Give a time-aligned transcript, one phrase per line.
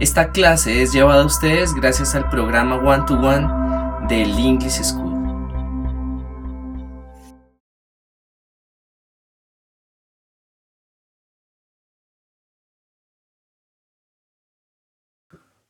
[0.00, 5.10] Esta clase es llevada a ustedes gracias al programa One to One del English School.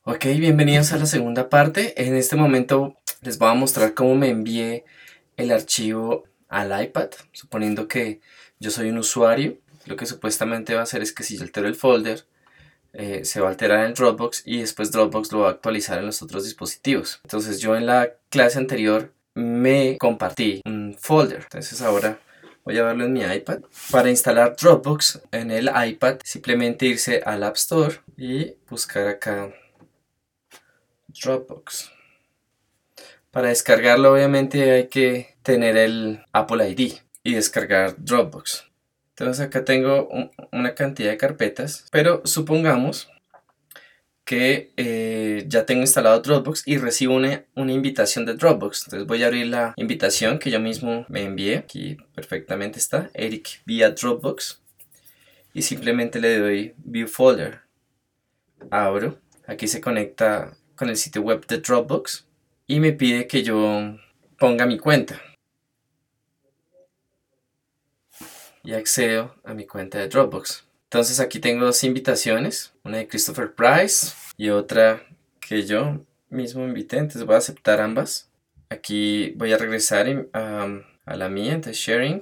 [0.03, 2.01] Ok, bienvenidos a la segunda parte.
[2.01, 4.85] En este momento les voy a mostrar cómo me envié
[5.35, 8.21] el archivo al iPad, suponiendo que
[8.59, 9.57] yo soy un usuario.
[9.87, 12.23] Lo que supuestamente va a hacer es que si yo altero el folder,
[12.93, 16.05] eh, se va a alterar en Dropbox y después Dropbox lo va a actualizar en
[16.05, 17.19] los otros dispositivos.
[17.23, 21.43] Entonces yo en la clase anterior me compartí un folder.
[21.43, 22.19] Entonces ahora
[22.63, 23.61] voy a verlo en mi iPad.
[23.91, 29.53] Para instalar Dropbox en el iPad, simplemente irse al App Store y buscar acá
[31.07, 31.91] Dropbox.
[33.31, 38.70] Para descargarlo obviamente hay que tener el Apple ID y descargar Dropbox.
[39.21, 40.09] Entonces acá tengo
[40.51, 43.07] una cantidad de carpetas, pero supongamos
[44.25, 48.85] que eh, ya tengo instalado Dropbox y recibo una, una, invitación de Dropbox.
[48.85, 51.59] Entonces voy a abrir la invitación que yo mismo me envié.
[51.59, 54.59] Aquí perfectamente está, Eric vía Dropbox.
[55.53, 57.59] Y simplemente le doy View Folder.
[58.71, 59.19] Abro.
[59.45, 62.25] Aquí se conecta con el sitio web de Dropbox.
[62.65, 63.99] Y me pide que yo
[64.39, 65.21] ponga mi cuenta.
[68.63, 70.65] Y accedo a mi cuenta de Dropbox.
[70.83, 75.05] Entonces aquí tengo dos invitaciones, una de Christopher Price y otra
[75.39, 78.29] que yo mismo invité, entonces voy a aceptar ambas.
[78.69, 82.21] Aquí voy a regresar a la mía, entonces sharing.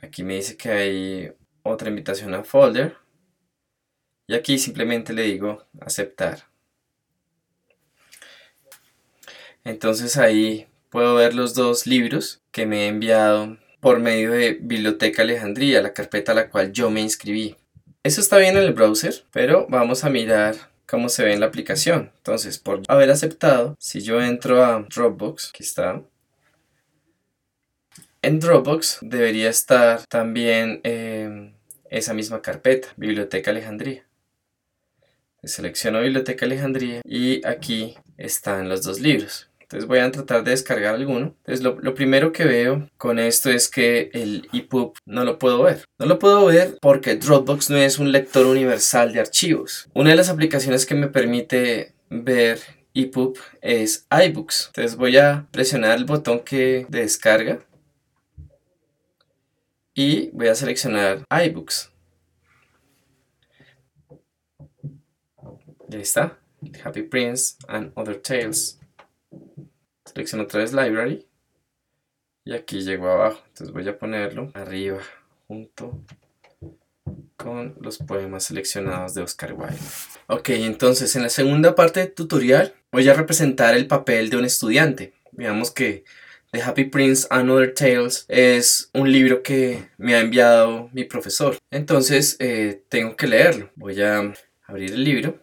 [0.00, 1.32] Aquí me dice que hay
[1.62, 2.96] otra invitación a folder.
[4.26, 6.44] Y aquí simplemente le digo aceptar.
[9.64, 15.22] Entonces ahí puedo ver los dos libros que me he enviado por medio de Biblioteca
[15.22, 17.56] Alejandría, la carpeta a la cual yo me inscribí.
[18.02, 21.46] Eso está bien en el browser, pero vamos a mirar cómo se ve en la
[21.46, 22.10] aplicación.
[22.18, 26.02] Entonces, por haber aceptado, si yo entro a Dropbox, aquí está,
[28.20, 31.54] en Dropbox debería estar también em,
[31.88, 34.04] esa misma carpeta, Biblioteca Alejandría.
[35.44, 39.47] Selecciono Biblioteca Alejandría y aquí están los dos libros.
[39.68, 41.36] Entonces voy a tratar de descargar alguno.
[41.44, 45.84] Entonces lo, primero que veo con esto es que el EPUB no lo puedo ver.
[45.98, 49.86] No lo puedo ver porque Dropbox no es un lector universal de archivos.
[49.92, 52.60] Una de las aplicaciones que me permite ver
[52.94, 54.68] EPUB es iBooks.
[54.68, 57.58] Entonces voy a presionar el botón que de descarga
[59.92, 61.92] y voy a seleccionar iBooks.
[65.90, 66.38] Y ahí está.
[66.82, 68.78] Happy Prince and Other Tales.
[70.18, 71.24] Selecciono otra vez Library.
[72.44, 73.40] Y aquí llego abajo.
[73.46, 74.98] Entonces voy a ponerlo arriba,
[75.46, 76.02] junto
[77.36, 79.78] con los poemas seleccionados de Oscar Wilde.
[80.26, 84.44] Ok, entonces en la segunda parte del tutorial voy a representar el papel de un
[84.44, 85.12] estudiante.
[85.30, 86.02] Digamos que
[86.50, 91.56] The Happy Prince and Other Tales es un libro que me ha enviado mi profesor.
[91.70, 93.70] Entonces eh, tengo que leerlo.
[93.76, 94.32] Voy a
[94.66, 95.38] abrir el libro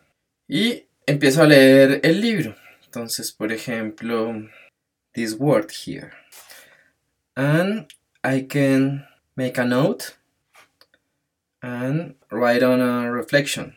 [0.50, 2.58] y empiezo a leer el libro.
[2.96, 4.50] Entonces, por ejemplo,
[5.14, 6.14] this word here.
[7.36, 7.92] And
[8.24, 10.16] I can make a note
[11.62, 13.76] and write on a reflection.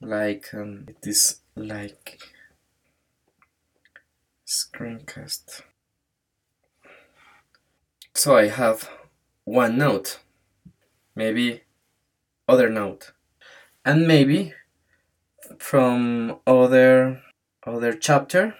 [0.00, 2.20] Like um, it is like
[4.46, 5.62] screencast.
[8.14, 8.88] So I have
[9.42, 10.20] one note,
[11.16, 11.62] maybe
[12.46, 13.10] other note,
[13.84, 14.54] and maybe
[15.58, 17.20] from other
[17.66, 18.54] other chapter.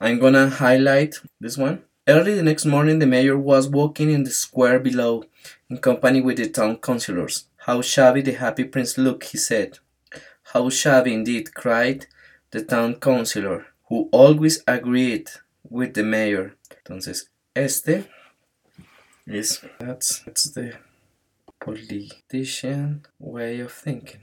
[0.00, 1.82] I'm gonna highlight this one.
[2.08, 5.24] Early the next morning, the mayor was walking in the square below,
[5.68, 7.46] in company with the town councillors.
[7.66, 9.78] How shabby the happy prince looked, he said.
[10.52, 12.06] How shabby indeed, cried
[12.50, 15.28] the town councillor, who always agreed
[15.68, 16.54] with the mayor.
[16.84, 18.08] Entonces, este
[19.26, 20.72] is that's that's the
[21.60, 24.22] politician way of thinking.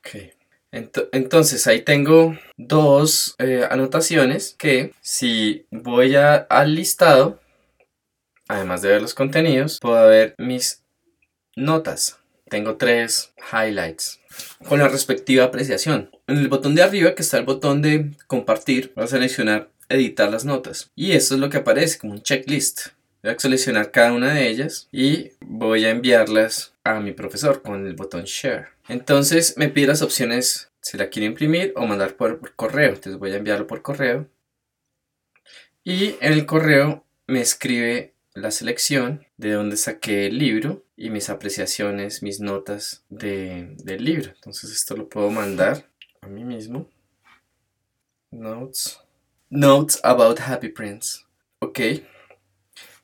[0.00, 0.32] Okay.
[0.70, 7.40] Entonces ahí tengo dos eh, anotaciones que si voy a, al listado,
[8.48, 10.82] además de ver los contenidos, puedo ver mis
[11.56, 12.18] notas.
[12.48, 14.20] Tengo tres highlights
[14.68, 16.10] con la respectiva apreciación.
[16.26, 20.30] En el botón de arriba que está el botón de compartir, voy a seleccionar editar
[20.30, 20.90] las notas.
[20.94, 22.88] Y esto es lo que aparece como un checklist.
[23.22, 27.84] Voy a seleccionar cada una de ellas y voy a enviarlas a mi profesor con
[27.86, 28.68] el botón Share.
[28.88, 32.90] Entonces me pide las opciones si la quiero imprimir o mandar por, correo.
[32.90, 34.28] Entonces voy a enviarlo por correo.
[35.82, 41.28] Y en el correo me escribe la selección de donde saqué el libro y mis
[41.28, 44.30] apreciaciones, mis notas de, del libro.
[44.34, 45.88] Entonces esto lo puedo mandar
[46.20, 46.88] a mí mismo.
[48.30, 49.00] Notes.
[49.50, 51.24] Notes about Happy Prince.
[51.58, 51.80] Ok.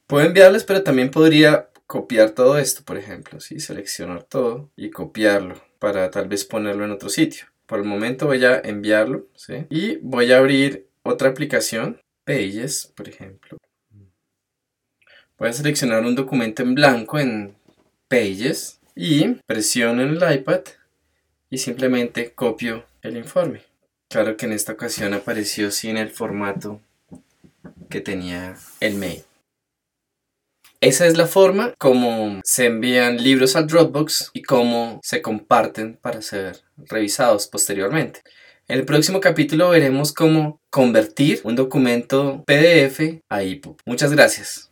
[0.07, 3.41] Puedo enviarles, pero también podría copiar todo esto, por ejemplo.
[3.41, 3.61] ¿sí?
[3.61, 7.47] Seleccionar todo y copiarlo para tal vez ponerlo en otro sitio.
[7.67, 9.27] Por el momento voy a enviarlo.
[9.35, 9.67] ¿sí?
[9.71, 12.01] Y voy a abrir otra aplicación.
[12.25, 13.59] Pages, por ejemplo.
[15.39, 17.55] Voy a seleccionar un documento en blanco en
[18.09, 20.61] Pages y presiono en el iPad
[21.51, 23.63] y simplemente copio el informe.
[24.09, 26.81] Claro que en esta ocasión apareció sin el formato
[27.91, 29.25] que tenía el mail.
[30.85, 36.21] Esa es la forma como se envían libros al Dropbox y cómo se comparten para
[36.21, 38.21] ser revisados posteriormente.
[38.69, 43.79] En el próximo capítulo veremos cómo convertir un documento PDF a EPUB.
[43.87, 44.71] Muchas gracias.